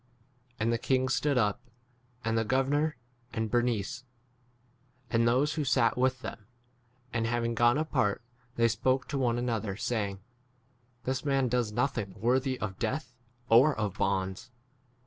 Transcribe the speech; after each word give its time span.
Andi 0.59 0.71
the 0.71 0.77
king 0.79 1.09
stood 1.09 1.37
up, 1.37 1.61
and 2.25 2.35
the 2.35 2.43
gover 2.43 2.67
nor 2.69 2.97
and 3.33 3.51
Bernice, 3.51 4.03
and 5.11 5.27
those 5.27 5.53
who 5.53 5.61
31 5.63 5.65
sat 5.67 5.95
with 5.95 6.21
them, 6.21 6.47
and 7.13 7.27
having 7.27 7.53
gone 7.53 7.77
apart, 7.77 8.23
they 8.55 8.67
spoke 8.67 9.07
to 9.09 9.19
one 9.19 9.37
another, 9.37 9.75
saying, 9.77 10.19
This 11.03 11.23
man 11.23 11.49
does 11.49 11.71
nothing 11.71 12.13
32 12.13 12.19
worthy 12.19 12.59
of 12.59 12.79
death 12.79 13.13
or 13.47 13.75
of 13.75 13.99
bonds. 13.99 14.49